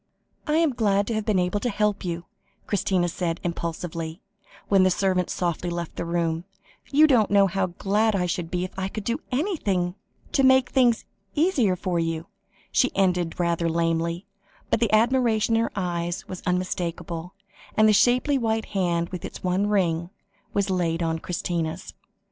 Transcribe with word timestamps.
"I 0.47 0.55
am 0.57 0.73
glad 0.73 1.11
I 1.11 1.13
have 1.13 1.25
been 1.27 1.37
able 1.37 1.59
to 1.59 1.69
help 1.69 2.03
you," 2.03 2.25
Christina 2.65 3.07
said 3.07 3.39
impulsively, 3.43 4.19
when 4.67 4.81
the 4.81 4.89
servant 4.89 5.29
softly 5.29 5.69
left 5.69 5.95
the 5.95 6.05
room; 6.05 6.45
"you 6.89 7.05
don't 7.05 7.29
know 7.29 7.45
how 7.45 7.67
glad 7.67 8.15
I 8.15 8.25
should 8.25 8.49
be 8.49 8.63
if 8.63 8.71
I 8.79 8.87
could 8.87 9.03
do 9.03 9.19
anything 9.31 9.93
to 10.31 10.41
make 10.41 10.69
things 10.71 11.05
easier 11.35 11.75
for 11.75 11.99
you," 11.99 12.25
she 12.71 12.89
ended 12.95 13.39
rather 13.39 13.69
lamely, 13.69 14.25
but 14.71 14.79
the 14.79 14.91
admiration 14.91 15.55
in 15.55 15.61
her 15.61 15.71
eyes 15.75 16.27
was 16.27 16.41
unmistakable, 16.47 17.35
and 17.77 17.87
the 17.87 17.93
shapely 17.93 18.39
white 18.39 18.65
hand 18.73 19.09
with 19.09 19.23
its 19.23 19.43
one 19.43 19.67
ring, 19.67 20.09
was 20.51 20.71
laid 20.71 21.03
on 21.03 21.19
Christina's. 21.19 21.93